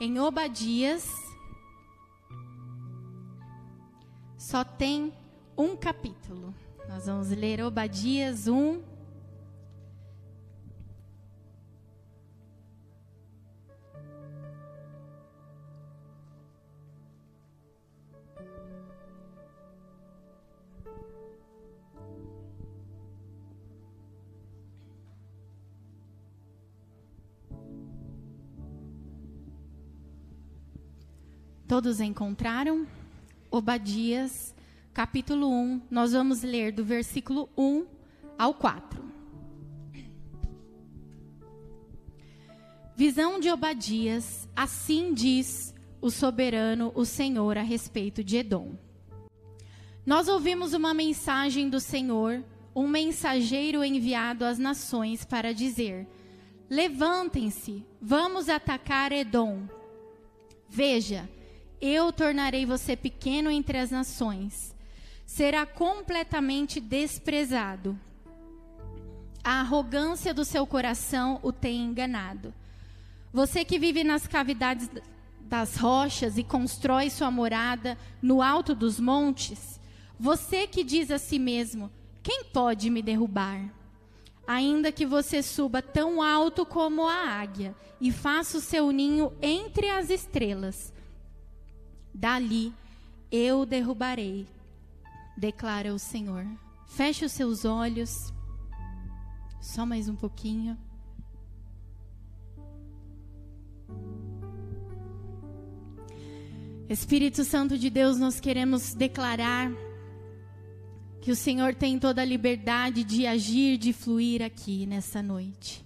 [0.00, 1.06] em Obadias.
[4.38, 5.12] Só tem
[5.56, 6.54] um capítulo.
[6.88, 8.82] Nós vamos ler Obadias 1,
[31.80, 32.86] Todos encontraram?
[33.50, 34.54] Obadias,
[34.92, 35.80] capítulo 1.
[35.90, 37.86] Nós vamos ler do versículo 1
[38.38, 39.02] ao 4.
[42.94, 48.74] Visão de Obadias, assim diz o soberano, o Senhor, a respeito de Edom.
[50.04, 52.44] Nós ouvimos uma mensagem do Senhor,
[52.76, 56.06] um mensageiro enviado às nações para dizer:
[56.68, 59.66] Levantem-se, vamos atacar Edom.
[60.68, 61.26] Veja,
[61.80, 64.74] eu tornarei você pequeno entre as nações.
[65.24, 67.98] Será completamente desprezado.
[69.42, 72.52] A arrogância do seu coração o tem enganado.
[73.32, 74.90] Você que vive nas cavidades
[75.40, 79.80] das rochas e constrói sua morada no alto dos montes,
[80.18, 81.90] você que diz a si mesmo:
[82.22, 83.72] quem pode me derrubar?
[84.46, 89.88] Ainda que você suba tão alto como a águia e faça o seu ninho entre
[89.88, 90.92] as estrelas,
[92.14, 92.72] Dali
[93.30, 94.46] eu derrubarei,
[95.36, 96.46] declara o Senhor.
[96.86, 98.32] Feche os seus olhos,
[99.60, 100.76] só mais um pouquinho.
[106.88, 109.70] Espírito Santo de Deus, nós queremos declarar
[111.20, 115.84] que o Senhor tem toda a liberdade de agir, de fluir aqui nessa noite.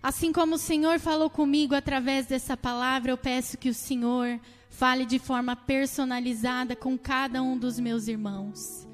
[0.00, 4.38] Assim como o Senhor falou comigo através dessa palavra, eu peço que o Senhor
[4.72, 8.88] Fale de forma personalizada com cada um dos meus irmãos.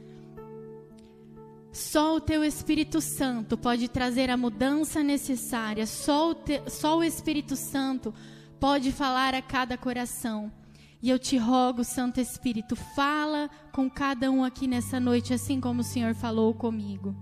[1.73, 5.87] Só o teu Espírito Santo pode trazer a mudança necessária.
[5.87, 8.13] Só o, te, só o Espírito Santo
[8.59, 10.53] pode falar a cada coração.
[11.01, 15.83] E eu te rogo, Santo Espírito, fala com cada um aqui nessa noite, assim como
[15.83, 17.15] o Senhor falou comigo.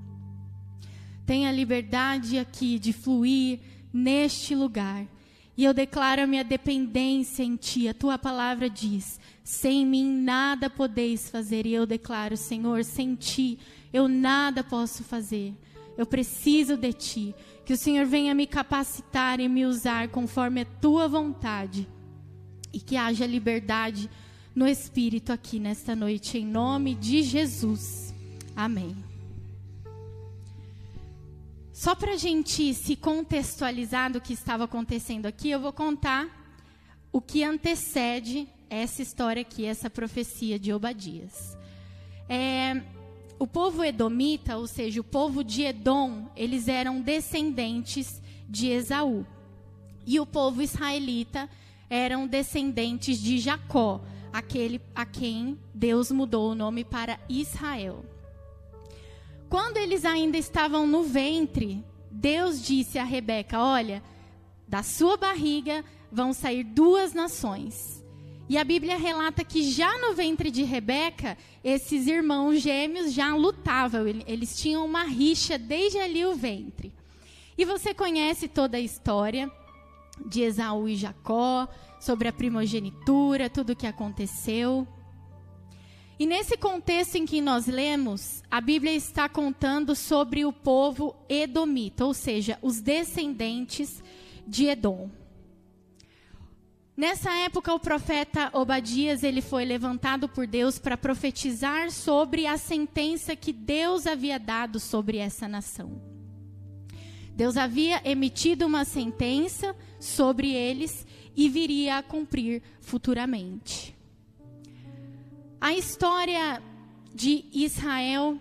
[1.26, 3.60] Tenha liberdade aqui de fluir
[3.92, 5.06] neste lugar.
[5.56, 7.88] E eu declaro a minha dependência em Ti.
[7.88, 11.66] A Tua palavra diz: sem mim nada podeis fazer.
[11.66, 13.58] E eu declaro, Senhor, sem Ti
[13.92, 15.54] eu nada posso fazer.
[15.96, 17.34] Eu preciso de Ti.
[17.64, 21.88] Que o Senhor venha me capacitar e me usar conforme a Tua vontade.
[22.72, 24.10] E que haja liberdade
[24.54, 28.14] no Espírito aqui nesta noite, em nome de Jesus.
[28.54, 29.05] Amém.
[31.76, 36.26] Só para a gente se contextualizar do que estava acontecendo aqui, eu vou contar
[37.12, 41.54] o que antecede essa história aqui, essa profecia de Obadias.
[42.30, 42.80] É,
[43.38, 49.26] o povo edomita, ou seja, o povo de Edom, eles eram descendentes de Esaú.
[50.06, 51.46] E o povo israelita
[51.90, 54.00] eram descendentes de Jacó,
[54.32, 58.15] aquele a quem Deus mudou o nome para Israel.
[59.48, 64.02] Quando eles ainda estavam no ventre, Deus disse a Rebeca: Olha,
[64.66, 68.04] da sua barriga vão sair duas nações.
[68.48, 74.06] E a Bíblia relata que já no ventre de Rebeca, esses irmãos gêmeos já lutavam,
[74.06, 76.92] eles tinham uma rixa desde ali o ventre.
[77.58, 79.50] E você conhece toda a história
[80.24, 81.68] de Esaú e Jacó,
[82.00, 84.86] sobre a primogenitura, tudo o que aconteceu.
[86.18, 92.06] E nesse contexto em que nós lemos, a Bíblia está contando sobre o povo edomita,
[92.06, 94.02] ou seja, os descendentes
[94.46, 95.10] de Edom.
[96.96, 103.36] Nessa época, o profeta Obadias ele foi levantado por Deus para profetizar sobre a sentença
[103.36, 106.00] que Deus havia dado sobre essa nação.
[107.34, 111.06] Deus havia emitido uma sentença sobre eles
[111.36, 113.95] e viria a cumprir futuramente.
[115.60, 116.62] A história
[117.14, 118.38] de Israel,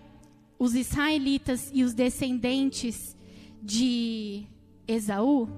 [0.58, 3.16] os israelitas e os descendentes
[3.62, 4.44] de
[4.86, 5.48] Esaú,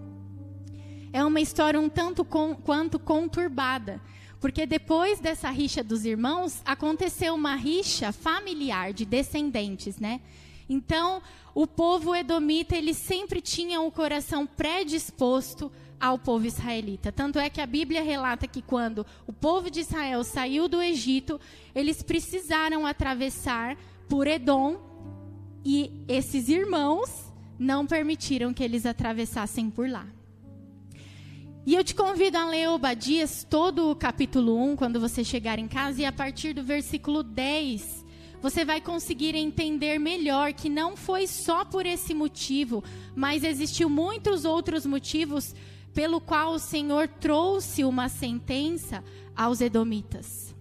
[1.12, 4.00] é uma história um tanto com, quanto conturbada.
[4.40, 10.20] Porque depois dessa rixa dos irmãos, aconteceu uma rixa familiar de descendentes, né?
[10.68, 11.20] Então,
[11.54, 17.10] o povo edomita, ele sempre tinha o coração predisposto ao povo israelita.
[17.10, 21.40] Tanto é que a Bíblia relata que quando o povo de Israel saiu do Egito,
[21.74, 23.76] eles precisaram atravessar
[24.08, 24.76] por Edom
[25.64, 30.06] e esses irmãos não permitiram que eles atravessassem por lá.
[31.66, 35.68] E eu te convido a ler Obadias, todo o capítulo 1, quando você chegar em
[35.68, 38.06] casa, e a partir do versículo 10,
[38.40, 42.82] você vai conseguir entender melhor que não foi só por esse motivo,
[43.14, 45.54] mas existiu muitos outros motivos
[45.98, 49.02] pelo qual o Senhor trouxe uma sentença
[49.34, 50.54] aos edomitas.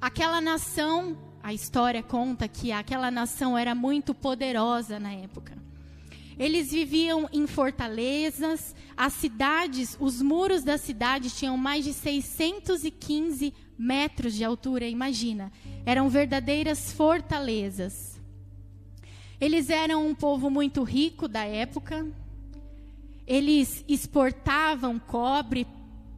[0.00, 5.58] Aquela nação, a história conta que aquela nação era muito poderosa na época.
[6.38, 14.34] Eles viviam em fortalezas, as cidades, os muros da cidade tinham mais de 615 metros
[14.34, 15.50] de altura, imagina.
[15.84, 18.20] Eram verdadeiras fortalezas.
[19.40, 22.06] Eles eram um povo muito rico da época.
[23.32, 25.66] Eles exportavam cobre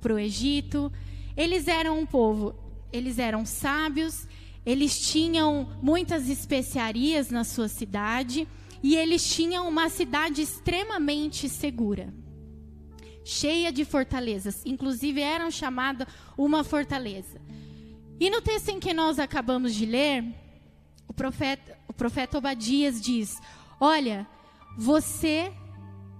[0.00, 0.90] para o Egito.
[1.37, 2.56] Eles eram um povo,
[2.93, 4.26] eles eram sábios,
[4.66, 8.49] eles tinham muitas especiarias na sua cidade
[8.82, 12.12] e eles tinham uma cidade extremamente segura,
[13.25, 17.40] cheia de fortalezas, inclusive eram chamada uma fortaleza.
[18.19, 20.25] E no texto em que nós acabamos de ler,
[21.06, 23.40] o profeta, o profeta Obadias diz:
[23.78, 24.26] Olha,
[24.76, 25.52] você,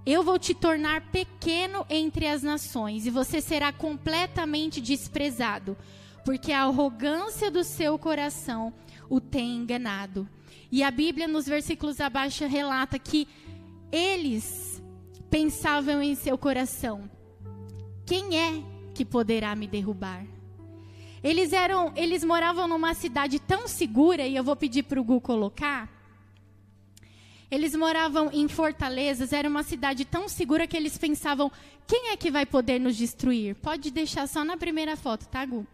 [0.05, 5.75] eu vou te tornar pequeno entre as nações, e você será completamente desprezado,
[6.23, 8.73] porque a arrogância do seu coração
[9.09, 10.29] o tem enganado.
[10.71, 13.27] E a Bíblia, nos versículos abaixo, relata que
[13.91, 14.83] eles
[15.29, 17.09] pensavam em seu coração:
[18.05, 18.63] quem é
[18.93, 20.25] que poderá me derrubar?
[21.23, 25.19] Eles eram, eles moravam numa cidade tão segura, e eu vou pedir para o Gu
[25.19, 25.94] colocar.
[27.49, 31.51] Eles moravam em fortalezas, era uma cidade tão segura que eles pensavam:
[31.87, 33.55] quem é que vai poder nos destruir?
[33.55, 35.65] Pode deixar só na primeira foto, tá, Gu?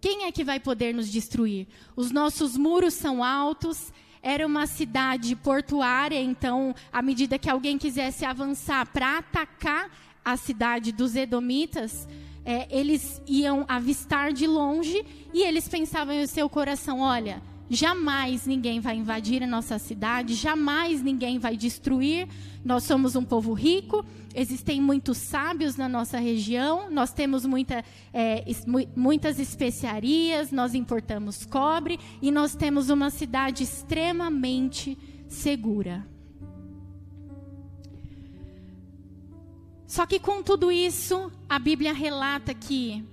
[0.00, 1.66] Quem é que vai poder nos destruir?
[1.96, 8.24] Os nossos muros são altos, era uma cidade portuária, então, à medida que alguém quisesse
[8.24, 9.90] avançar para atacar
[10.24, 12.06] a cidade dos Edomitas,
[12.44, 15.04] é, eles iam avistar de longe
[15.34, 21.02] e eles pensavam em seu coração: olha, Jamais ninguém vai invadir a nossa cidade, jamais
[21.02, 22.28] ninguém vai destruir.
[22.64, 24.04] Nós somos um povo rico,
[24.34, 28.44] existem muitos sábios na nossa região, nós temos muita, é,
[28.94, 34.96] muitas especiarias, nós importamos cobre e nós temos uma cidade extremamente
[35.28, 36.06] segura.
[39.86, 43.04] Só que com tudo isso, a Bíblia relata que,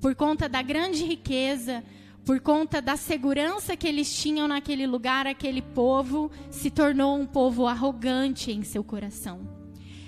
[0.00, 1.84] por conta da grande riqueza,
[2.30, 7.66] por conta da segurança que eles tinham naquele lugar, aquele povo se tornou um povo
[7.66, 9.40] arrogante em seu coração.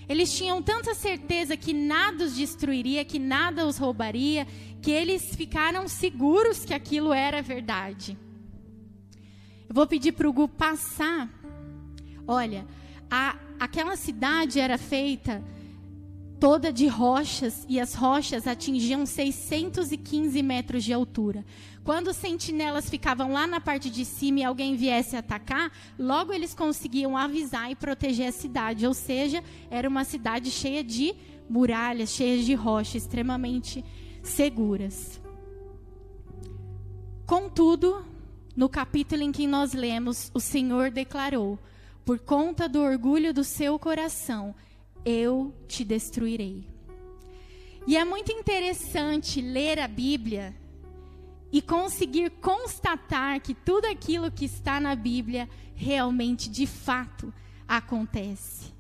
[0.09, 4.47] Eles tinham tanta certeza que nada os destruiria, que nada os roubaria,
[4.81, 8.17] que eles ficaram seguros que aquilo era verdade.
[9.69, 11.29] Eu vou pedir para o Gu passar.
[12.25, 12.65] Olha,
[13.11, 15.43] a, aquela cidade era feita
[16.43, 21.45] toda de rochas e as rochas atingiam 615 metros de altura.
[21.85, 26.55] Quando os sentinelas ficavam lá na parte de cima e alguém viesse atacar, logo eles
[26.55, 28.87] conseguiam avisar e proteger a cidade.
[28.87, 31.13] Ou seja, era uma cidade cheia de
[31.49, 33.85] muralhas, cheia de rochas, extremamente
[34.23, 35.21] seguras.
[37.27, 38.05] Contudo,
[38.55, 41.59] no capítulo em que nós lemos, o Senhor declarou:
[42.05, 44.55] por conta do orgulho do seu coração,
[45.05, 46.65] eu te destruirei.
[47.89, 50.62] E é muito interessante ler a Bíblia
[51.53, 57.33] e conseguir constatar que tudo aquilo que está na Bíblia realmente, de fato,
[57.69, 58.73] acontece.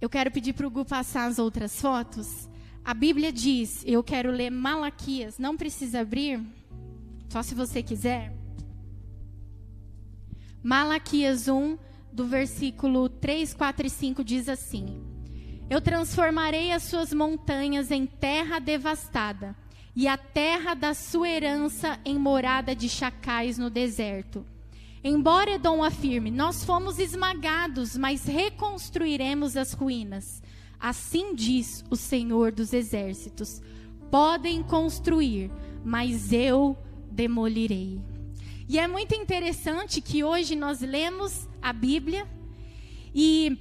[0.00, 2.48] Eu quero pedir para o Gu passar as outras fotos.
[2.84, 6.40] A Bíblia diz, eu quero ler Malaquias, não precisa abrir,
[7.28, 8.32] só se você quiser.
[10.62, 11.76] Malaquias 1,
[12.12, 15.02] do versículo 3, 4 e 5 diz assim:
[15.68, 19.56] Eu transformarei as suas montanhas em terra devastada,
[19.96, 24.44] e a terra da sua herança em morada de chacais no deserto.
[25.02, 30.42] Embora Edom afirme, nós fomos esmagados, mas reconstruiremos as ruínas.
[30.80, 33.62] Assim diz o Senhor dos Exércitos:
[34.10, 35.50] Podem construir,
[35.84, 36.76] mas eu
[37.10, 38.00] demolirei.
[38.68, 42.26] E é muito interessante que hoje nós lemos a Bíblia
[43.14, 43.58] e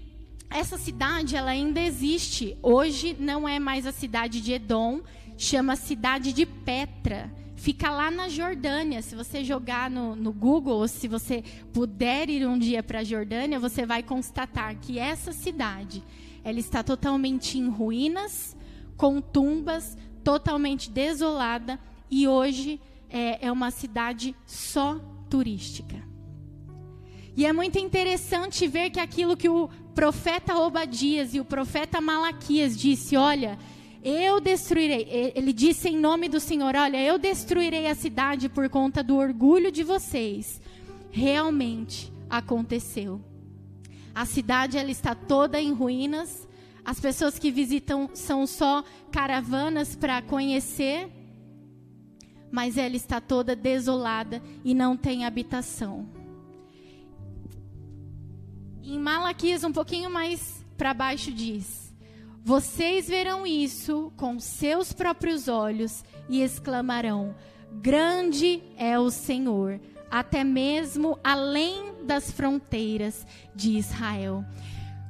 [0.50, 2.58] essa cidade ela ainda existe.
[2.62, 5.02] Hoje não é mais a cidade de Edom,
[5.38, 7.32] chama cidade de Petra.
[7.56, 9.02] Fica lá na Jordânia.
[9.02, 13.04] Se você jogar no, no Google, ou se você puder ir um dia para a
[13.04, 16.04] Jordânia, você vai constatar que essa cidade
[16.44, 18.56] ela está totalmente em ruínas,
[18.98, 25.00] com tumbas, totalmente desolada e hoje é, é uma cidade só
[25.30, 26.04] turística.
[27.36, 32.78] E é muito interessante ver que aquilo que o profeta Obadias e o profeta Malaquias
[32.78, 33.58] disse: Olha,
[34.03, 35.33] eu destruirei.
[35.33, 39.72] Ele disse em nome do Senhor: Olha, eu destruirei a cidade por conta do orgulho
[39.72, 40.62] de vocês.
[41.10, 43.22] Realmente aconteceu.
[44.13, 46.48] A cidade ela está toda em ruínas.
[46.86, 51.10] As pessoas que visitam são só caravanas para conhecer,
[52.51, 56.05] mas ela está toda desolada e não tem habitação.
[58.83, 61.83] Em Malaquias, um pouquinho mais para baixo, diz:
[62.46, 67.34] Vocês verão isso com seus próprios olhos e exclamarão:
[67.72, 69.80] Grande é o Senhor,
[70.12, 74.44] até mesmo além das fronteiras de Israel.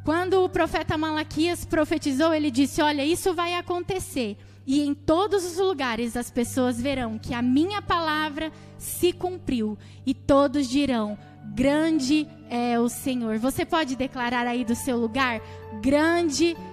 [0.06, 4.38] Quando o profeta Malaquias profetizou, ele disse: Olha, isso vai acontecer.
[4.66, 9.75] E em todos os lugares as pessoas verão que a minha palavra se cumpriu.
[10.06, 11.18] E todos dirão:
[11.56, 13.40] Grande é o Senhor.
[13.40, 15.42] Você pode declarar aí do seu lugar:
[15.82, 16.73] Grande é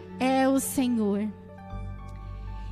[0.53, 1.27] o Senhor.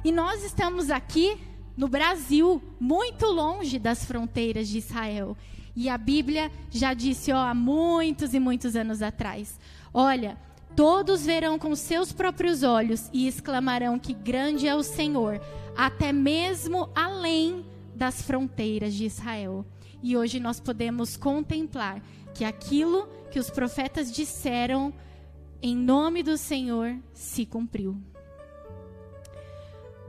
[0.05, 1.39] E nós estamos aqui
[1.77, 5.37] no Brasil, muito longe das fronteiras de Israel.
[5.75, 9.59] E a Bíblia já disse, ó, há muitos e muitos anos atrás:
[9.95, 10.37] Olha,
[10.75, 15.41] todos verão com seus próprios olhos e exclamarão que grande é o Senhor,
[15.77, 17.65] até mesmo além
[17.95, 19.65] das fronteiras de Israel.
[20.03, 22.03] E hoje nós podemos contemplar
[22.35, 24.93] que aquilo que os profetas disseram
[25.63, 27.97] em nome do Senhor se cumpriu.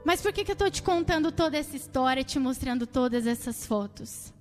[0.04, 3.66] Mas por que, que eu estou te contando toda essa história, te mostrando todas essas
[3.66, 4.32] fotos?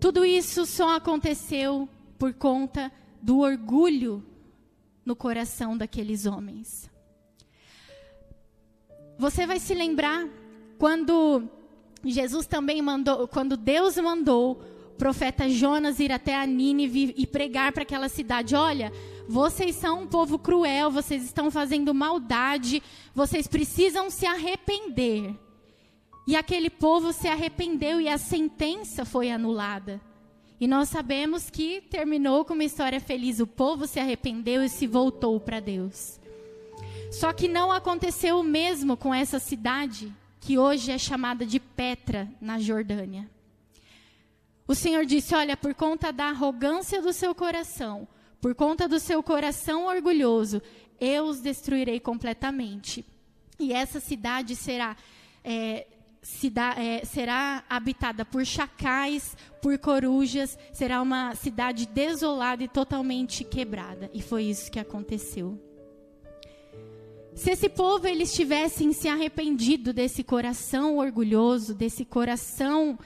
[0.00, 2.92] Tudo isso só aconteceu por conta
[3.22, 4.24] do orgulho
[5.04, 6.90] no coração daqueles homens.
[9.18, 10.28] Você vai se lembrar
[10.78, 11.48] quando
[12.04, 14.60] Jesus também mandou, quando Deus mandou
[14.92, 18.92] o profeta Jonas ir até a Nínive e pregar para aquela cidade: olha,
[19.28, 22.82] vocês são um povo cruel, vocês estão fazendo maldade,
[23.14, 25.34] vocês precisam se arrepender.
[26.26, 30.00] E aquele povo se arrependeu e a sentença foi anulada.
[30.58, 33.40] E nós sabemos que terminou com uma história feliz.
[33.40, 36.18] O povo se arrependeu e se voltou para Deus.
[37.12, 42.28] Só que não aconteceu o mesmo com essa cidade que hoje é chamada de Petra,
[42.40, 43.28] na Jordânia.
[44.66, 48.08] O Senhor disse: Olha, por conta da arrogância do seu coração,
[48.46, 50.62] por conta do seu coração orgulhoso,
[51.00, 53.04] eu os destruirei completamente.
[53.58, 54.96] E essa cidade será,
[55.42, 55.84] é,
[56.76, 64.08] é, será habitada por chacais, por corujas, será uma cidade desolada e totalmente quebrada.
[64.14, 65.60] E foi isso que aconteceu.
[67.34, 72.96] Se esse povo eles tivessem se arrependido desse coração orgulhoso, desse coração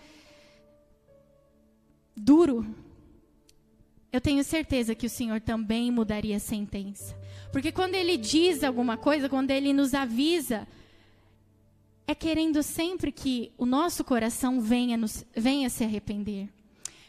[2.15, 2.63] duro,
[4.13, 7.17] eu tenho certeza que o Senhor também mudaria a sentença.
[7.53, 10.67] Porque quando ele diz alguma coisa, quando ele nos avisa,
[12.07, 16.49] é querendo sempre que o nosso coração venha, nos, venha se arrepender.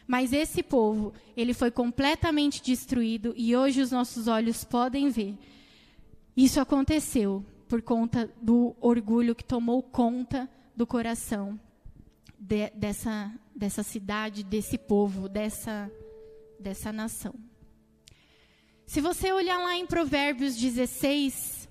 [0.06, 5.36] Mas esse povo, ele foi completamente destruído e hoje os nossos olhos podem ver
[6.36, 11.60] isso aconteceu por conta do orgulho que tomou conta do coração
[12.38, 15.90] de, dessa, dessa cidade, desse povo, dessa,
[16.62, 17.34] dessa nação.
[18.86, 21.68] Se você olhar lá em Provérbios 16,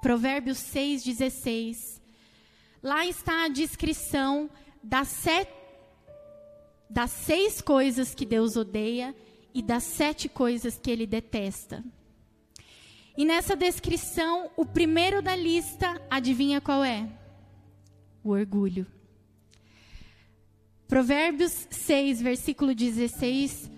[0.00, 2.00] Provérbios 6, 16,
[2.82, 4.48] lá está a descrição
[4.82, 5.52] das, sete,
[6.88, 9.14] das seis coisas que Deus odeia
[9.52, 11.84] e das sete coisas que ele detesta.
[13.16, 17.08] E nessa descrição, o primeiro da lista, adivinha qual é?
[18.22, 18.86] O orgulho.
[20.88, 23.70] Provérbios 6, versículo 16,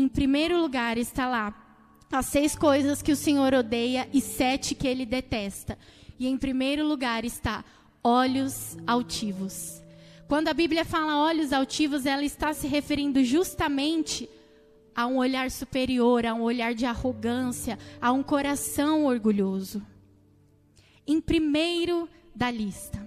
[0.00, 1.62] em primeiro lugar está lá
[2.10, 5.78] as seis coisas que o Senhor odeia e sete que ele detesta.
[6.18, 7.64] E em primeiro lugar está
[8.02, 9.82] olhos altivos.
[10.28, 14.28] Quando a Bíblia fala olhos altivos, ela está se referindo justamente
[14.94, 19.84] a um olhar superior, a um olhar de arrogância, a um coração orgulhoso.
[21.06, 23.06] Em primeiro da lista.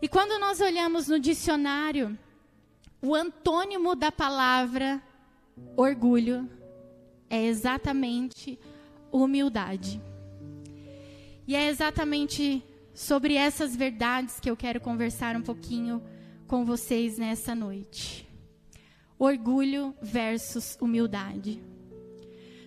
[0.00, 2.16] E quando nós olhamos no dicionário,
[3.00, 5.02] o antônimo da palavra
[5.76, 6.48] orgulho
[7.28, 8.58] é exatamente
[9.10, 10.00] humildade.
[11.46, 12.62] E é exatamente
[12.94, 16.02] sobre essas verdades que eu quero conversar um pouquinho
[16.46, 18.28] com vocês nessa noite
[19.18, 21.60] orgulho versus humildade.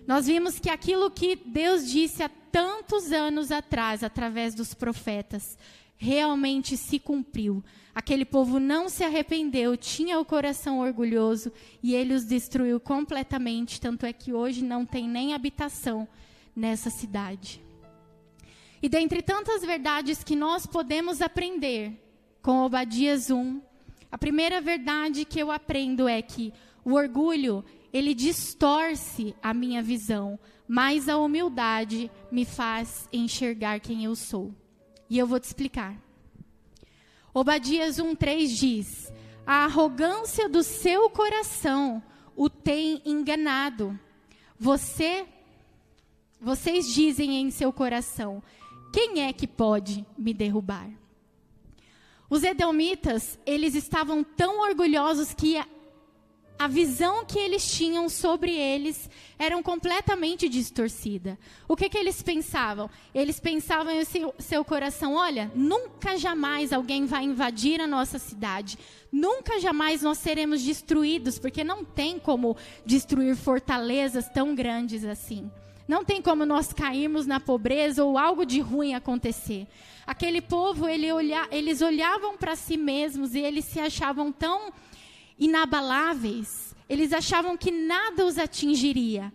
[0.06, 5.56] Nós vimos que aquilo que Deus disse há tantos anos atrás, através dos profetas,
[6.02, 7.62] realmente se cumpriu.
[7.94, 13.80] Aquele povo não se arrependeu, tinha o coração orgulhoso e ele os destruiu completamente.
[13.80, 16.08] Tanto é que hoje não tem nem habitação
[16.56, 17.62] nessa cidade.
[18.82, 21.92] E dentre tantas verdades que nós podemos aprender
[22.42, 23.60] com Obadias 1,
[24.10, 26.52] a primeira verdade que eu aprendo é que
[26.84, 34.16] o orgulho, ele distorce a minha visão, mas a humildade me faz enxergar quem eu
[34.16, 34.52] sou.
[35.12, 35.94] E eu vou te explicar.
[37.34, 39.12] Obadias 1:3 diz:
[39.46, 42.02] A arrogância do seu coração
[42.34, 44.00] o tem enganado.
[44.58, 45.26] Você
[46.40, 48.42] vocês dizem em seu coração:
[48.90, 50.88] Quem é que pode me derrubar?
[52.30, 55.62] Os edomitas, eles estavam tão orgulhosos que
[56.58, 61.38] a visão que eles tinham sobre eles era completamente distorcida.
[61.66, 62.88] O que, que eles pensavam?
[63.14, 68.78] Eles pensavam em seu, seu coração: olha, nunca jamais alguém vai invadir a nossa cidade.
[69.10, 72.56] Nunca jamais nós seremos destruídos, porque não tem como
[72.86, 75.50] destruir fortalezas tão grandes assim.
[75.88, 79.66] Não tem como nós cairmos na pobreza ou algo de ruim acontecer.
[80.06, 84.72] Aquele povo, ele olha, eles olhavam para si mesmos e eles se achavam tão
[85.38, 86.74] inabaláveis.
[86.88, 89.32] Eles achavam que nada os atingiria.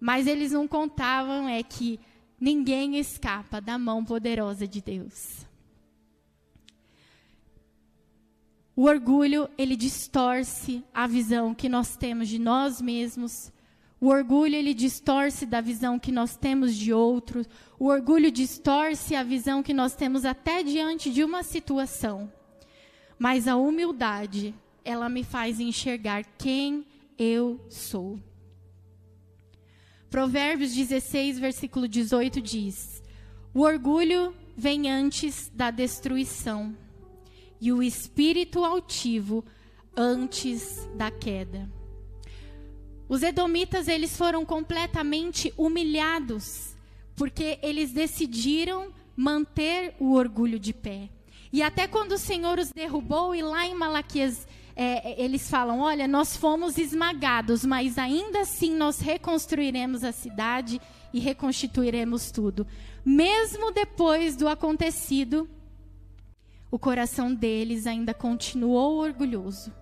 [0.00, 1.98] Mas eles não contavam é que
[2.38, 5.46] ninguém escapa da mão poderosa de Deus.
[8.76, 13.52] O orgulho, ele distorce a visão que nós temos de nós mesmos.
[14.00, 17.48] O orgulho, ele distorce da visão que nós temos de outros.
[17.78, 22.30] O orgulho distorce a visão que nós temos até diante de uma situação.
[23.16, 24.52] Mas a humildade,
[24.84, 26.86] ela me faz enxergar quem
[27.18, 28.18] eu sou.
[30.10, 33.02] Provérbios 16, versículo 18 diz:
[33.52, 36.76] O orgulho vem antes da destruição,
[37.60, 39.44] e o espírito altivo
[39.96, 41.68] antes da queda.
[43.08, 46.76] Os edomitas eles foram completamente humilhados,
[47.16, 51.10] porque eles decidiram manter o orgulho de pé.
[51.52, 55.80] E até quando o Senhor os derrubou, e lá em Malaquias é, é, eles falam:
[55.80, 60.80] olha, nós fomos esmagados, mas ainda assim nós reconstruiremos a cidade
[61.12, 62.66] e reconstituiremos tudo.
[63.04, 65.48] Mesmo depois do acontecido,
[66.70, 69.72] o coração deles ainda continuou orgulhoso.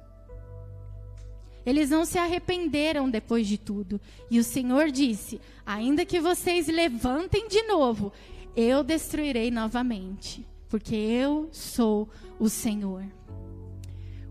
[1.65, 4.01] Eles não se arrependeram depois de tudo.
[4.31, 8.13] E o Senhor disse: ainda que vocês levantem de novo,
[8.55, 13.05] eu destruirei novamente, porque eu sou o Senhor.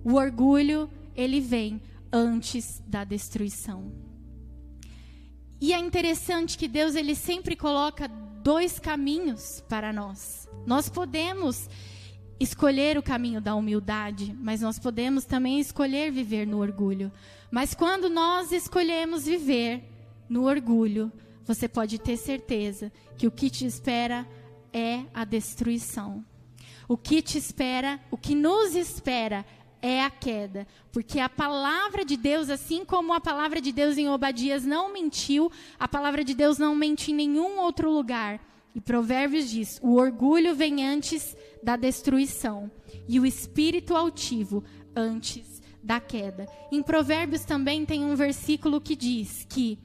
[0.04, 3.92] O orgulho, ele vem antes da destruição.
[5.60, 10.50] E é interessante que Deus ele sempre coloca dois caminhos para nós.
[10.66, 11.70] Nós podemos
[12.40, 17.12] escolher o caminho da humildade, mas nós podemos também escolher viver no orgulho.
[17.52, 19.84] Mas quando nós escolhemos viver
[20.28, 21.12] no orgulho,
[21.46, 24.28] você pode ter certeza que o que te espera
[24.74, 26.26] é a destruição.
[26.88, 30.68] O que te espera, o que nos espera é a queda.
[30.92, 35.52] Porque a palavra de Deus, assim como a palavra de Deus em Obadias não mentiu,
[35.80, 38.40] a palavra de Deus não mente em nenhum outro lugar.
[38.76, 42.72] E Provérbios diz: o orgulho vem antes da destruição,
[43.08, 44.64] e o espírito altivo
[44.96, 46.48] antes da queda.
[46.72, 49.80] Em Provérbios também tem um versículo que diz que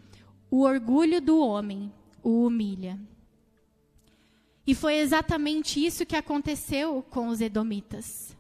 [0.51, 2.99] o orgulho do homem o humilha.
[4.67, 8.36] E foi exatamente isso que aconteceu com os edomitas.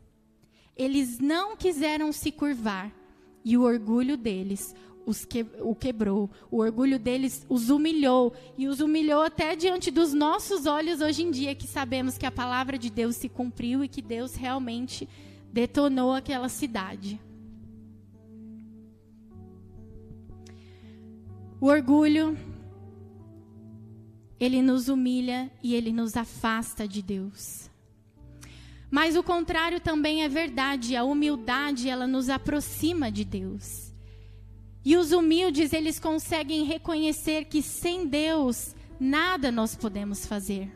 [0.76, 2.92] Eles não quiseram se curvar
[3.44, 4.74] e o orgulho deles
[5.28, 6.30] que, o quebrou.
[6.50, 11.30] O orgulho deles os humilhou e os humilhou até diante dos nossos olhos hoje em
[11.30, 15.08] dia, que sabemos que a palavra de Deus se cumpriu e que Deus realmente
[15.52, 17.20] detonou aquela cidade.
[21.60, 22.36] O orgulho
[24.38, 27.70] ele nos humilha e ele nos afasta de Deus.
[28.96, 30.96] Mas o contrário também é verdade.
[30.96, 33.92] A humildade, ela nos aproxima de Deus.
[34.82, 40.74] E os humildes, eles conseguem reconhecer que sem Deus, nada nós podemos fazer.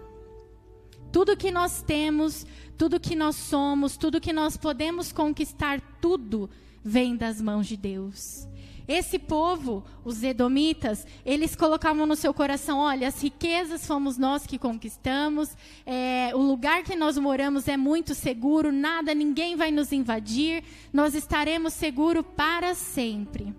[1.11, 6.51] Tudo que nós temos, tudo que nós somos, tudo que nós podemos conquistar, tudo
[6.85, 8.47] vem das mãos de Deus.
[8.91, 14.59] Esse povo, os edomitas, eles colocavam no seu coração: olha, as riquezas fomos nós que
[14.59, 20.65] conquistamos, é, o lugar que nós moramos é muito seguro, nada, ninguém vai nos invadir,
[20.93, 23.55] nós estaremos seguros para sempre.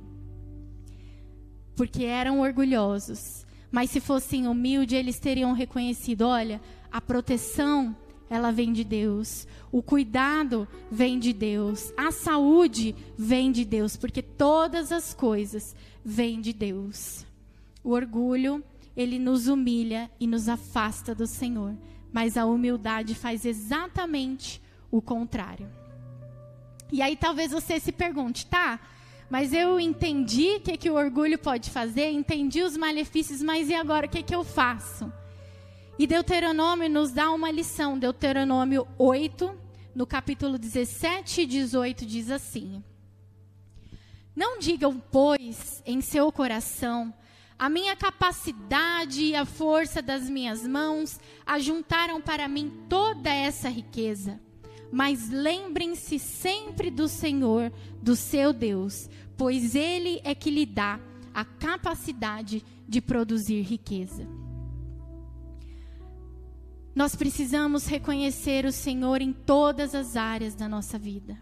[1.78, 3.46] Porque eram orgulhosos.
[3.72, 6.60] Mas se fossem humildes, eles teriam reconhecido: olha,
[6.92, 7.96] a proteção
[8.32, 9.46] ela vem de Deus.
[9.74, 11.92] O cuidado vem de Deus.
[11.98, 17.26] A saúde vem de Deus, porque todas as coisas vêm de Deus.
[17.84, 18.64] O orgulho,
[18.96, 21.76] ele nos humilha e nos afasta do Senhor,
[22.14, 25.70] mas a humildade faz exatamente o contrário.
[26.90, 28.80] E aí talvez você se pergunte, tá?
[29.30, 33.74] Mas eu entendi o que, que o orgulho pode fazer, entendi os malefícios, mas e
[33.74, 35.12] agora o que, que eu faço?
[36.00, 38.00] E Deuteronômio nos dá uma lição.
[38.00, 39.54] Deuteronômio 8,
[39.94, 42.84] no capítulo 17 e 18, diz assim:
[44.36, 47.14] Não digam, pois, em seu coração,
[47.60, 54.40] a minha capacidade e a força das minhas mãos ajuntaram para mim toda essa riqueza.
[54.92, 61.00] Mas lembrem-se sempre do Senhor, do seu Deus, pois Ele é que lhe dá
[61.34, 64.28] a capacidade de produzir riqueza.
[66.94, 71.42] Nós precisamos reconhecer o Senhor em todas as áreas da nossa vida.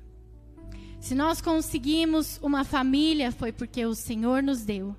[0.99, 4.95] Se nós conseguimos uma família, foi porque o Senhor nos deu.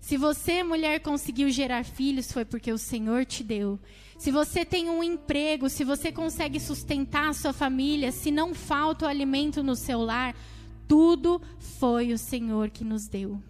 [0.00, 3.78] Se você, mulher, conseguiu gerar filhos, foi porque o Senhor te deu.
[4.18, 9.06] Se você tem um emprego, se você consegue sustentar a sua família, se não falta
[9.06, 10.34] o alimento no seu lar,
[10.88, 11.40] tudo
[11.78, 13.40] foi o Senhor que nos deu.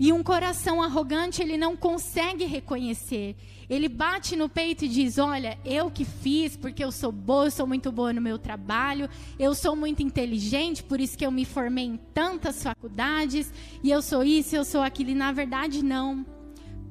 [0.00, 3.34] E um coração arrogante, ele não consegue reconhecer.
[3.68, 7.50] Ele bate no peito e diz: Olha, eu que fiz, porque eu sou boa, eu
[7.50, 11.44] sou muito boa no meu trabalho, eu sou muito inteligente, por isso que eu me
[11.44, 15.10] formei em tantas faculdades, e eu sou isso, eu sou aquilo.
[15.10, 16.24] E na verdade, não.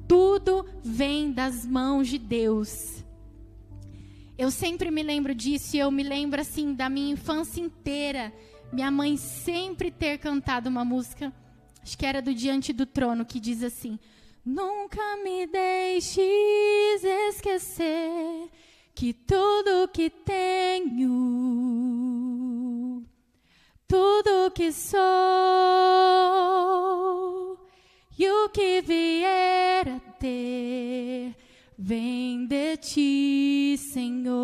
[0.06, 3.04] Tudo vem das mãos de Deus.
[4.38, 8.32] Eu sempre me lembro disso e eu me lembro assim da minha infância inteira.
[8.72, 11.32] Minha mãe sempre ter cantado uma música,
[11.82, 13.98] acho que era do Diante do Trono, que diz assim:
[14.44, 18.48] Nunca me deixes esquecer
[18.94, 21.06] que tudo que tenho,
[23.86, 24.98] tudo que sou
[28.18, 31.36] e o que vier a ter
[31.78, 34.38] vem de ti, Senhor.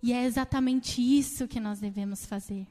[0.00, 2.68] E é exatamente isso que nós devemos fazer.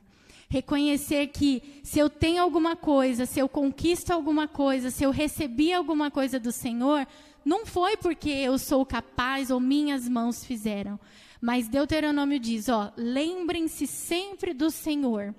[0.49, 5.73] Reconhecer que se eu tenho alguma coisa, se eu conquisto alguma coisa, se eu recebi
[5.73, 7.05] alguma coisa do Senhor,
[7.43, 10.99] não foi porque eu sou capaz ou minhas mãos fizeram.
[11.41, 15.35] Mas Deuteronômio diz: ó, lembrem-se sempre do Senhor,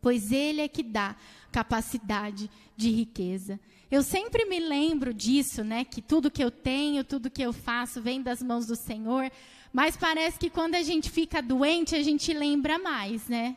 [0.00, 1.16] pois Ele é que dá
[1.52, 3.60] capacidade de riqueza.
[3.90, 5.84] Eu sempre me lembro disso, né?
[5.84, 9.30] Que tudo que eu tenho, tudo que eu faço vem das mãos do Senhor.
[9.72, 13.56] Mas parece que quando a gente fica doente, a gente lembra mais, né?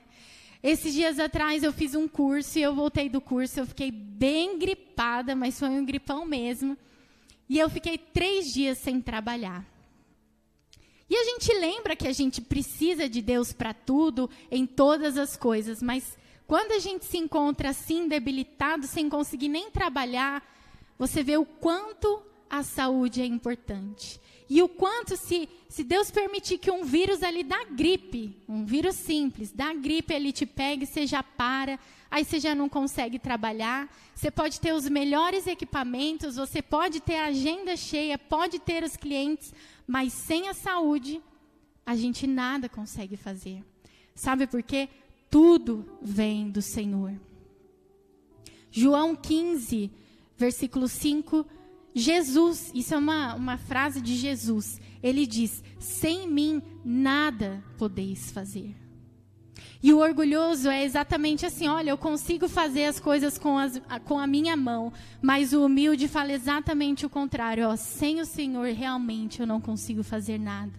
[0.64, 4.58] Esses dias atrás eu fiz um curso e eu voltei do curso, eu fiquei bem
[4.58, 6.78] gripada, mas foi um gripão mesmo.
[7.50, 9.66] E eu fiquei três dias sem trabalhar.
[11.10, 15.36] E a gente lembra que a gente precisa de Deus para tudo, em todas as
[15.36, 20.42] coisas, mas quando a gente se encontra assim, debilitado, sem conseguir nem trabalhar,
[20.98, 24.20] você vê o quanto a saúde é importante.
[24.54, 28.94] E o quanto, se, se Deus permitir que um vírus ali da gripe, um vírus
[28.94, 31.80] simples, da gripe, ele te pegue, você já para,
[32.12, 33.92] aí você já não consegue trabalhar.
[34.14, 38.96] Você pode ter os melhores equipamentos, você pode ter a agenda cheia, pode ter os
[38.96, 39.52] clientes,
[39.88, 41.20] mas sem a saúde,
[41.84, 43.64] a gente nada consegue fazer.
[44.14, 44.88] Sabe por quê?
[45.32, 47.20] Tudo vem do Senhor.
[48.70, 49.90] João 15,
[50.38, 51.44] versículo 5,
[51.96, 54.80] Jesus, isso é uma, uma frase de Jesus.
[55.02, 58.76] Ele diz: Sem mim nada podeis fazer.
[59.82, 64.18] E o orgulhoso é exatamente assim: olha, eu consigo fazer as coisas com, as, com
[64.18, 69.42] a minha mão, mas o humilde fala exatamente o contrário: ó, sem o Senhor realmente
[69.42, 70.72] eu não consigo fazer nada.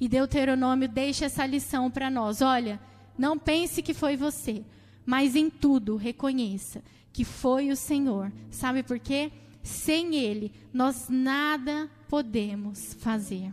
[0.00, 2.80] E Deuteronômio deixa essa lição para nós: olha,
[3.18, 4.64] não pense que foi você,
[5.04, 6.80] mas em tudo reconheça
[7.12, 8.30] que foi o Senhor.
[8.48, 9.32] Sabe por quê?
[9.68, 13.52] Sem Ele, nós nada podemos fazer.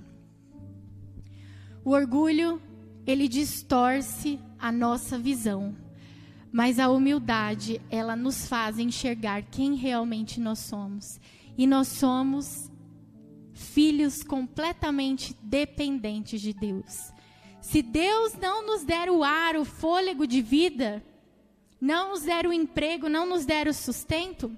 [1.84, 2.62] O orgulho,
[3.06, 5.76] ele distorce a nossa visão.
[6.54, 11.20] Mas a humildade, ela nos faz enxergar quem realmente nós somos.
[11.58, 12.72] E nós somos
[13.54, 17.12] filhos completamente dependentes de Deus.
[17.60, 21.04] Se Deus não nos der o ar, o fôlego de vida,
[21.82, 24.58] não nos der o emprego, não nos der o sustento,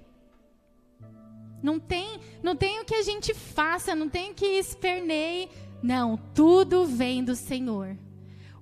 [1.62, 5.48] não tem, não tem o que a gente faça, não tem o que esperneie.
[5.82, 7.96] Não, tudo vem do Senhor.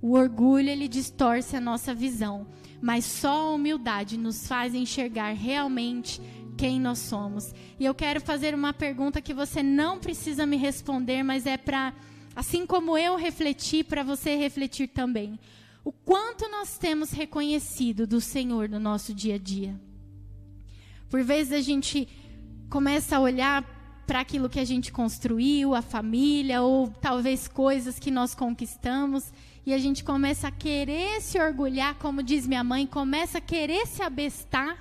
[0.00, 2.46] O orgulho ele distorce a nossa visão,
[2.80, 6.20] mas só a humildade nos faz enxergar realmente
[6.56, 7.54] quem nós somos.
[7.78, 11.94] E eu quero fazer uma pergunta que você não precisa me responder, mas é para
[12.34, 15.38] assim como eu refleti, para você refletir também.
[15.84, 19.78] O quanto nós temos reconhecido do Senhor no nosso dia a dia.
[21.08, 22.08] Por vezes a gente
[22.68, 23.64] começa a olhar
[24.06, 29.32] para aquilo que a gente construiu, a família, ou talvez coisas que nós conquistamos,
[29.64, 33.86] e a gente começa a querer se orgulhar, como diz minha mãe, começa a querer
[33.86, 34.78] se abestar.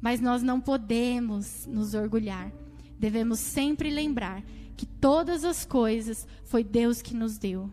[0.00, 2.50] Mas nós não podemos nos orgulhar.
[2.98, 4.42] Devemos sempre lembrar
[4.76, 7.70] que todas as coisas foi Deus que nos deu.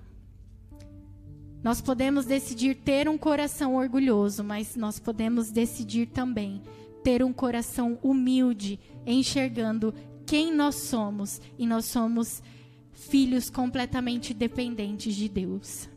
[1.64, 6.62] Nós podemos decidir ter um coração orgulhoso, mas nós podemos decidir também
[7.08, 9.94] ter um coração humilde, enxergando
[10.26, 12.44] quem nós somos e nós somos
[12.92, 15.88] filhos completamente dependentes de Deus.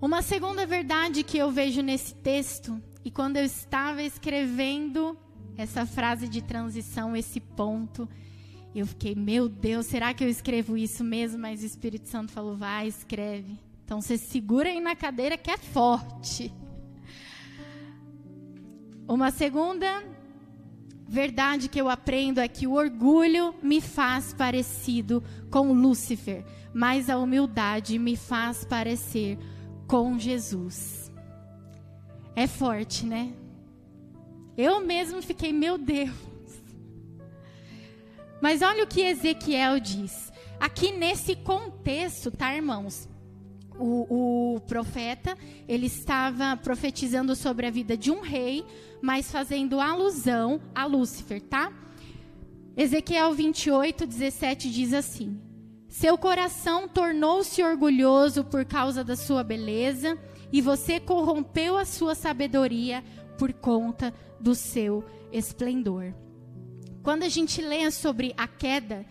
[0.00, 5.14] Uma segunda verdade que eu vejo nesse texto, e quando eu estava escrevendo
[5.58, 8.08] essa frase de transição, esse ponto,
[8.74, 11.38] eu fiquei, meu Deus, será que eu escrevo isso mesmo?
[11.38, 13.58] Mas o Espírito Santo falou, vai, escreve.
[13.84, 16.50] Então você segura aí na cadeira que é forte.
[19.06, 20.02] Uma segunda
[21.08, 27.18] verdade que eu aprendo é que o orgulho me faz parecido com Lúcifer, mas a
[27.18, 29.38] humildade me faz parecer
[29.86, 31.12] com Jesus.
[32.34, 33.34] É forte, né?
[34.56, 36.10] Eu mesmo fiquei, meu Deus.
[38.40, 40.32] Mas olha o que Ezequiel diz.
[40.58, 43.08] Aqui nesse contexto, tá, irmãos?
[43.78, 45.36] O, o, profeta,
[45.68, 48.64] ele estava profetizando sobre a vida de um rei,
[49.00, 51.72] mas fazendo alusão a Lúcifer, tá?
[52.76, 55.40] Ezequiel 28, 17 diz assim:
[55.88, 60.18] Seu coração tornou-se orgulhoso por causa da sua beleza,
[60.52, 63.02] e você corrompeu a sua sabedoria
[63.38, 66.14] por conta do seu esplendor.
[67.02, 69.04] Quando a gente lê sobre a queda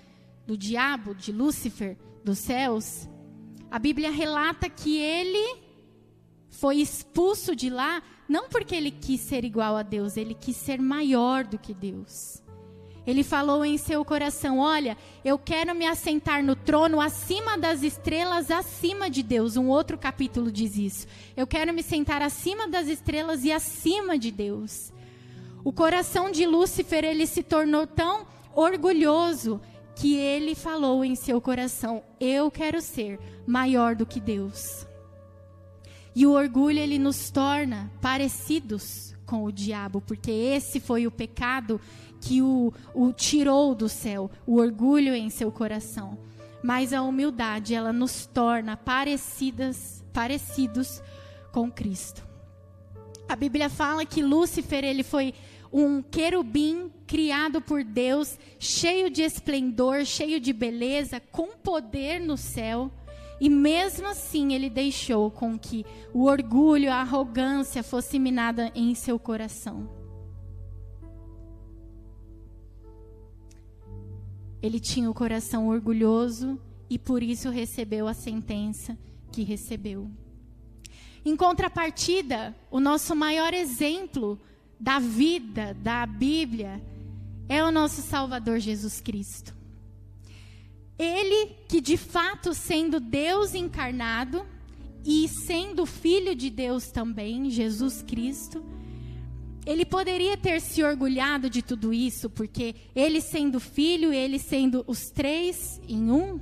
[0.47, 3.07] do diabo, de Lúcifer, dos céus,
[3.71, 5.57] a Bíblia relata que ele
[6.49, 10.79] foi expulso de lá não porque ele quis ser igual a Deus, ele quis ser
[10.79, 12.41] maior do que Deus.
[13.05, 18.51] Ele falou em seu coração: Olha, eu quero me assentar no trono acima das estrelas,
[18.51, 19.57] acima de Deus.
[19.57, 21.07] Um outro capítulo diz isso.
[21.35, 24.93] Eu quero me sentar acima das estrelas e acima de Deus.
[25.63, 29.59] O coração de Lúcifer ele se tornou tão orgulhoso
[29.95, 34.87] que ele falou em seu coração: Eu quero ser maior do que Deus.
[36.15, 41.79] E o orgulho ele nos torna parecidos com o diabo, porque esse foi o pecado
[42.19, 46.17] que o, o tirou do céu, o orgulho em seu coração.
[46.61, 51.01] Mas a humildade ela nos torna parecidas, parecidos
[51.51, 52.27] com Cristo.
[53.27, 55.33] A Bíblia fala que Lúcifer ele foi
[55.71, 62.91] um querubim criado por Deus, cheio de esplendor, cheio de beleza, com poder no céu.
[63.39, 69.17] E mesmo assim ele deixou com que o orgulho, a arrogância fosse minada em seu
[69.17, 69.89] coração.
[74.61, 78.95] Ele tinha o coração orgulhoso e por isso recebeu a sentença
[79.31, 80.11] que recebeu.
[81.25, 84.39] Em contrapartida, o nosso maior exemplo
[84.81, 86.81] da vida, da Bíblia,
[87.47, 89.55] é o nosso Salvador Jesus Cristo.
[90.97, 94.43] Ele que de fato sendo Deus encarnado
[95.05, 98.65] e sendo filho de Deus também, Jesus Cristo,
[99.67, 105.11] ele poderia ter se orgulhado de tudo isso, porque ele sendo filho, ele sendo os
[105.11, 106.39] três em um,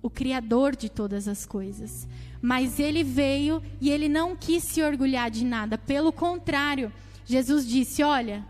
[0.00, 2.06] o criador de todas as coisas.
[2.42, 5.78] Mas ele veio e ele não quis se orgulhar de nada.
[5.78, 6.92] Pelo contrário,
[7.24, 8.44] Jesus disse: Olha,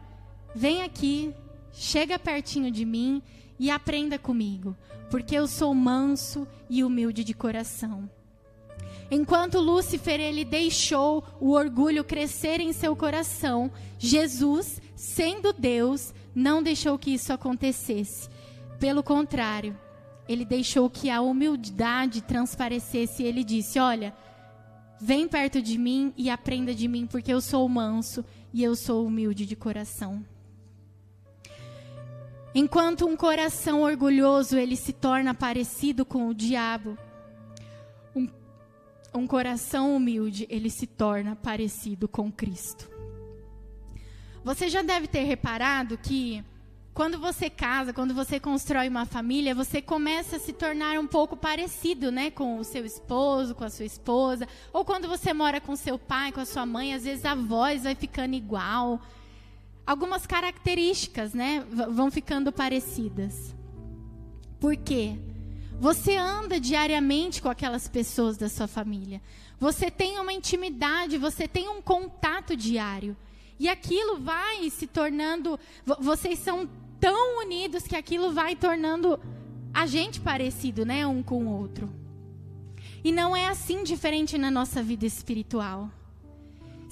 [0.55, 1.35] vem aqui,
[1.73, 3.23] chega pertinho de mim
[3.59, 4.75] e aprenda comigo,
[5.11, 8.09] porque eu sou manso e humilde de coração.
[9.11, 16.99] Enquanto Lúcifer ele deixou o orgulho crescer em seu coração, Jesus, sendo Deus, não deixou
[16.99, 18.31] que isso acontecesse.
[18.81, 19.79] Pelo contrário,
[20.33, 24.15] ele deixou que a humildade transparecesse ele disse: Olha,
[25.01, 29.07] vem perto de mim e aprenda de mim, porque eu sou manso e eu sou
[29.07, 30.25] humilde de coração.
[32.55, 36.99] Enquanto um coração orgulhoso ele se torna parecido com o diabo,
[38.15, 38.29] um,
[39.15, 42.91] um coração humilde ele se torna parecido com Cristo.
[44.45, 46.45] Você já deve ter reparado que
[46.95, 51.37] quando você casa, quando você constrói uma família, você começa a se tornar um pouco
[51.37, 55.75] parecido, né, com o seu esposo, com a sua esposa, ou quando você mora com
[55.75, 59.01] seu pai, com a sua mãe, às vezes a voz vai ficando igual.
[59.87, 63.55] Algumas características, né, vão ficando parecidas.
[64.61, 65.17] Por quê?
[65.81, 69.21] Você anda diariamente com aquelas pessoas da sua família.
[69.59, 73.17] Você tem uma intimidade, você tem um contato diário.
[73.63, 75.57] E aquilo vai se tornando.
[76.01, 79.21] Vocês são tão unidos que aquilo vai tornando
[79.73, 81.07] a gente parecido, né?
[81.07, 81.89] Um com o outro.
[83.05, 85.89] E não é assim diferente na nossa vida espiritual.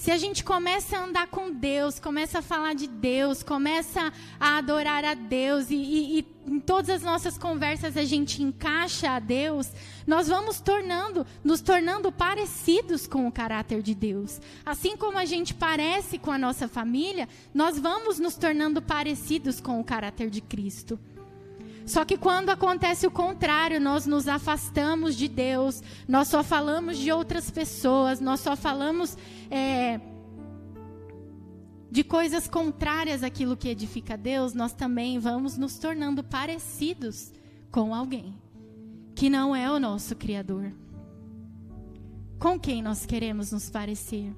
[0.00, 4.10] Se a gente começa a andar com Deus, começa a falar de Deus, começa
[4.40, 9.10] a adorar a Deus e, e, e, em todas as nossas conversas a gente encaixa
[9.10, 9.70] a Deus,
[10.06, 14.40] nós vamos tornando, nos tornando parecidos com o caráter de Deus.
[14.64, 19.78] Assim como a gente parece com a nossa família, nós vamos nos tornando parecidos com
[19.78, 20.98] o caráter de Cristo.
[21.90, 27.10] Só que quando acontece o contrário, nós nos afastamos de Deus, nós só falamos de
[27.10, 29.18] outras pessoas, nós só falamos
[29.50, 30.00] é,
[31.90, 37.32] de coisas contrárias àquilo que edifica Deus, nós também vamos nos tornando parecidos
[37.72, 38.38] com alguém
[39.16, 40.72] que não é o nosso Criador.
[42.38, 44.32] Com quem nós queremos nos parecer?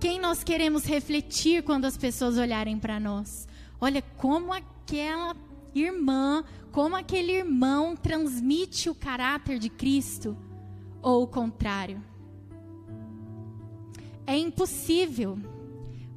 [0.00, 3.46] Quem nós queremos refletir quando as pessoas olharem para nós?
[3.80, 5.36] Olha como aquela
[5.74, 10.36] irmã, como aquele irmão transmite o caráter de Cristo,
[11.02, 12.02] ou o contrário.
[14.26, 15.38] É impossível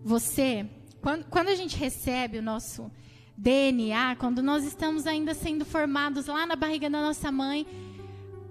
[0.03, 0.69] você,
[1.01, 2.91] quando, quando a gente recebe o nosso
[3.37, 7.65] DNA, quando nós estamos ainda sendo formados lá na barriga da nossa mãe,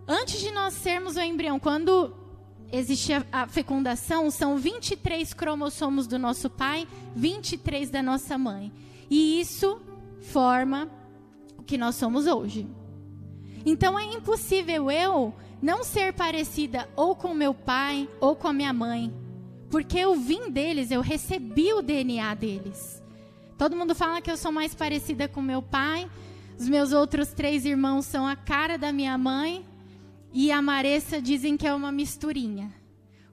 [0.08, 2.14] antes de nós sermos o embrião, quando
[2.72, 8.72] existe a, a, fecundação, são 23 cromossomos do nosso pai, 23 da nossa mãe.
[9.10, 9.80] E isso
[10.22, 10.90] forma
[11.58, 12.66] o que nós somos hoje.
[13.64, 18.72] Então é impossível eu não ser parecida ou com meu pai ou com a minha
[18.72, 19.12] mãe,
[19.70, 23.02] porque eu vim deles, eu recebi o DNA deles.
[23.56, 26.11] Todo mundo fala que eu sou mais parecida com meu pai,
[26.58, 29.64] os meus outros três irmãos são a cara da minha mãe
[30.32, 32.72] e a Maressa dizem que é uma misturinha.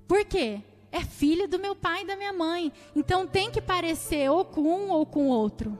[0.07, 0.61] Por quê?
[0.91, 2.71] É filho do meu pai e da minha mãe.
[2.95, 5.77] Então tem que parecer ou com um ou com outro.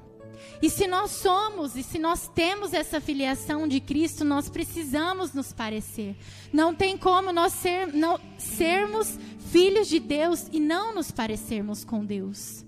[0.62, 5.54] E se nós somos, e se nós temos essa filiação de Cristo, nós precisamos nos
[5.54, 6.16] parecer.
[6.52, 9.18] Não tem como nós ser, não, sermos
[9.52, 12.66] filhos de Deus e não nos parecermos com Deus.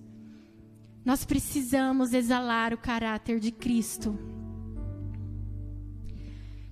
[1.03, 4.17] Nós precisamos exalar o caráter de Cristo.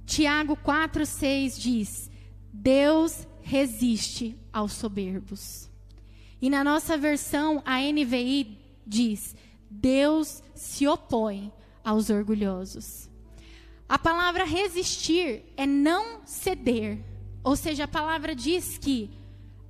[0.05, 2.11] Tiago 4,6 diz:
[2.51, 5.69] Deus resiste aos soberbos.
[6.41, 9.35] E na nossa versão, a NVI diz:
[9.69, 11.51] Deus se opõe
[11.83, 13.09] aos orgulhosos.
[13.87, 16.99] A palavra resistir é não ceder.
[17.43, 19.09] Ou seja, a palavra diz que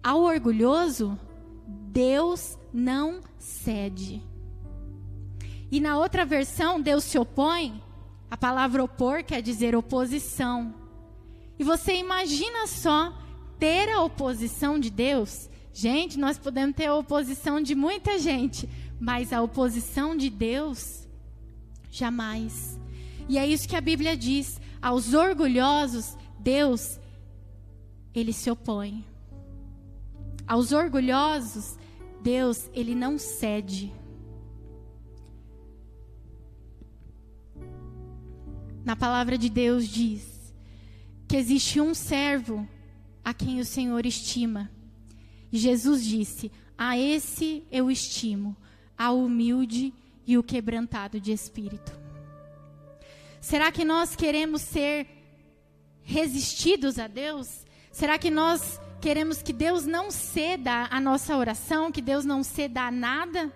[0.04, 1.20] ao orgulhoso,
[1.68, 4.24] Deus não cede.
[5.72, 7.82] E na outra versão, Deus se opõe.
[8.32, 10.74] A palavra opor quer dizer oposição.
[11.58, 13.14] E você imagina só
[13.60, 15.50] ter a oposição de Deus?
[15.74, 18.68] Gente, nós podemos ter a oposição de muita gente,
[19.00, 21.08] mas a oposição de Deus,
[21.90, 22.80] jamais.
[23.28, 27.00] E é isso que a Bíblia diz: aos orgulhosos, Deus,
[28.14, 29.06] ele se opõe.
[30.48, 31.78] Aos orgulhosos,
[32.22, 33.94] Deus, ele não cede.
[38.84, 40.54] Na palavra de Deus diz
[41.28, 42.68] que existe um servo
[43.24, 44.72] a quem o Senhor estima.
[45.52, 48.58] E Jesus disse: A esse eu estimo,
[49.00, 49.94] ao humilde
[50.28, 51.98] e o quebrantado de espírito.
[53.40, 55.08] Será que nós queremos ser
[56.04, 57.66] resistidos a Deus?
[57.94, 62.82] Será que nós queremos que Deus não ceda a nossa oração, que Deus não ceda
[62.82, 63.50] a nada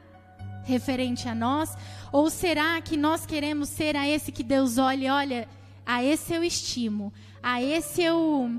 [0.63, 1.75] referente a nós?
[2.09, 5.49] Ou será que nós queremos ser a esse que Deus olhe, olha,
[5.85, 8.49] a esse eu estimo, a esse eu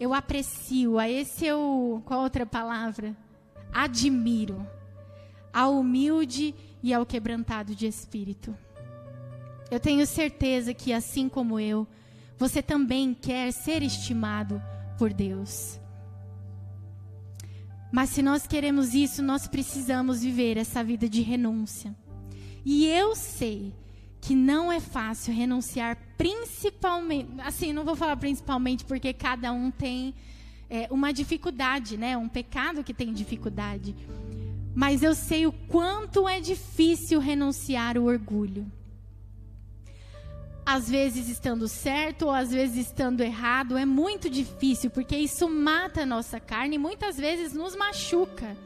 [0.00, 3.14] eu aprecio, a esse eu, qual outra palavra?
[3.72, 4.77] Admiro
[5.52, 8.56] ao humilde e ao quebrantado de espírito.
[9.70, 11.86] Eu tenho certeza que, assim como eu,
[12.38, 14.62] você também quer ser estimado
[14.96, 15.78] por Deus.
[17.90, 21.94] Mas se nós queremos isso, nós precisamos viver essa vida de renúncia.
[22.64, 23.74] E eu sei
[24.20, 27.30] que não é fácil renunciar, principalmente.
[27.38, 30.14] Assim, não vou falar principalmente porque cada um tem
[30.68, 32.16] é, uma dificuldade, né?
[32.16, 33.94] Um pecado que tem dificuldade
[34.74, 38.70] mas eu sei o quanto é difícil renunciar o orgulho.
[40.64, 46.02] Às vezes estando certo ou às vezes estando errado, é muito difícil, porque isso mata
[46.02, 48.56] a nossa carne e muitas vezes nos machuca.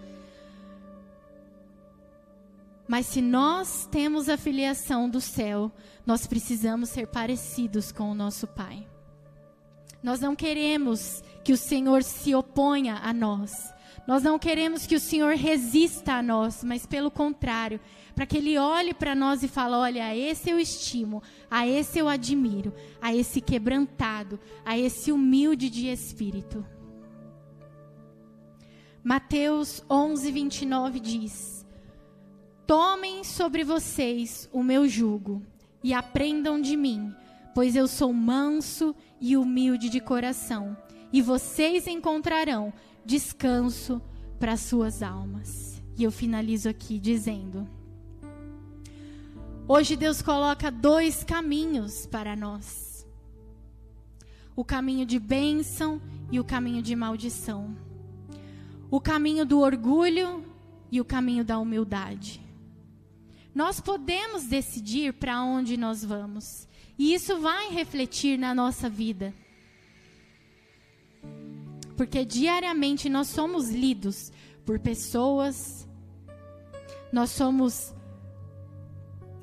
[2.88, 5.70] Mas se nós temos a filiação do céu,
[6.04, 8.86] nós precisamos ser parecidos com o nosso Pai.
[10.02, 13.72] Nós não queremos que o Senhor se oponha a nós.
[14.06, 17.80] Nós não queremos que o Senhor resista a nós, mas pelo contrário,
[18.14, 21.98] para que Ele olhe para nós e fale: olha, a esse eu estimo, a esse
[21.98, 26.64] eu admiro, a esse quebrantado, a esse humilde de espírito.
[29.04, 31.66] Mateus 11, 29 diz:
[32.66, 35.42] Tomem sobre vocês o meu jugo
[35.82, 37.12] e aprendam de mim,
[37.54, 40.76] pois eu sou manso e humilde de coração,
[41.12, 42.72] e vocês encontrarão
[43.04, 44.00] descanso
[44.38, 45.82] para suas almas.
[45.96, 47.68] E eu finalizo aqui dizendo:
[49.68, 53.06] Hoje Deus coloca dois caminhos para nós:
[54.56, 56.00] o caminho de bênção
[56.30, 57.76] e o caminho de maldição
[58.92, 60.44] o caminho do orgulho
[60.90, 62.42] e o caminho da humildade.
[63.54, 69.32] Nós podemos decidir para onde nós vamos, e isso vai refletir na nossa vida.
[71.96, 74.32] Porque diariamente nós somos lidos
[74.64, 75.86] por pessoas,
[77.12, 77.94] nós somos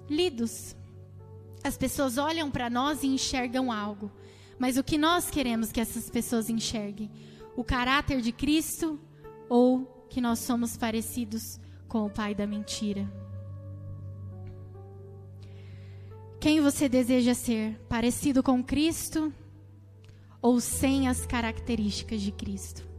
[0.09, 0.75] lidos.
[1.63, 4.11] As pessoas olham para nós e enxergam algo.
[4.57, 7.11] Mas o que nós queremos que essas pessoas enxerguem?
[7.55, 8.99] O caráter de Cristo
[9.47, 13.11] ou que nós somos parecidos com o pai da mentira.
[16.39, 17.77] Quem você deseja ser?
[17.89, 19.33] Parecido com Cristo
[20.41, 22.89] ou sem as características de Cristo?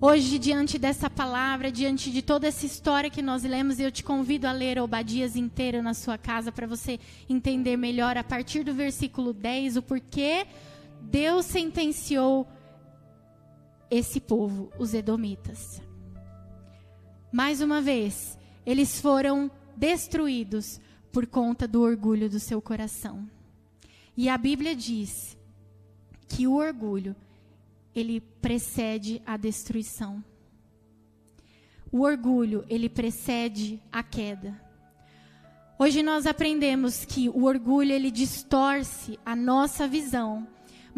[0.00, 4.46] Hoje, diante dessa palavra, diante de toda essa história que nós lemos, eu te convido
[4.46, 9.32] a ler Obadias inteiro na sua casa para você entender melhor, a partir do versículo
[9.32, 10.46] 10, o porquê
[11.00, 12.46] Deus sentenciou
[13.90, 15.82] esse povo, os Edomitas.
[17.32, 20.80] Mais uma vez, eles foram destruídos
[21.12, 23.28] por conta do orgulho do seu coração.
[24.18, 25.38] E a Bíblia diz
[26.28, 27.14] que o orgulho
[27.94, 30.22] ele precede a destruição.
[31.90, 34.60] O orgulho, ele precede a queda.
[35.78, 40.46] Hoje nós aprendemos que o orgulho ele distorce a nossa visão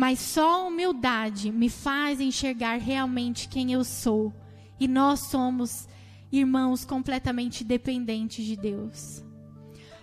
[0.00, 4.32] mas só a humildade me faz enxergar realmente quem eu sou.
[4.80, 5.86] E nós somos
[6.32, 9.22] irmãos completamente dependentes de Deus.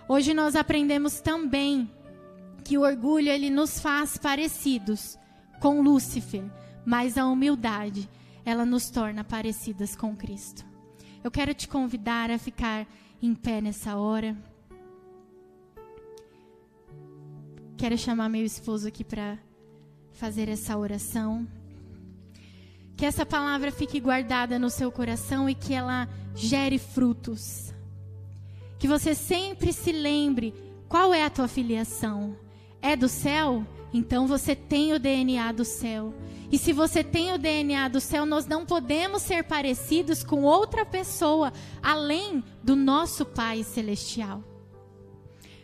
[0.08, 1.90] Hoje nós aprendemos também
[2.68, 5.18] que o orgulho ele nos faz parecidos
[5.58, 6.44] com Lúcifer,
[6.84, 8.06] mas a humildade
[8.44, 10.66] ela nos torna parecidas com Cristo.
[11.24, 12.86] Eu quero te convidar a ficar
[13.22, 14.36] em pé nessa hora.
[17.78, 19.38] Quero chamar meu esposo aqui para
[20.12, 21.48] fazer essa oração.
[22.98, 27.72] Que essa palavra fique guardada no seu coração e que ela gere frutos.
[28.78, 30.52] Que você sempre se lembre
[30.86, 32.36] qual é a tua filiação.
[32.80, 33.66] É do céu?
[33.92, 36.14] Então você tem o DNA do céu.
[36.50, 40.84] E se você tem o DNA do céu, nós não podemos ser parecidos com outra
[40.84, 41.52] pessoa
[41.82, 44.42] além do nosso Pai celestial.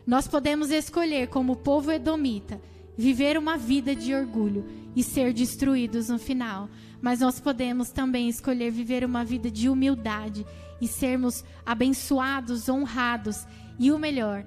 [0.06, 2.60] Nós podemos escolher, como povo edomita,
[2.96, 6.68] viver uma vida de orgulho e ser destruídos no final.
[7.00, 10.46] Mas nós podemos também escolher viver uma vida de humildade
[10.80, 13.46] e sermos abençoados, honrados
[13.78, 14.44] e o melhor,